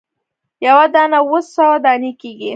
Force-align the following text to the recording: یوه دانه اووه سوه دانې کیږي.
یوه 0.65 0.85
دانه 0.93 1.19
اووه 1.23 1.41
سوه 1.55 1.75
دانې 1.83 2.11
کیږي. 2.21 2.49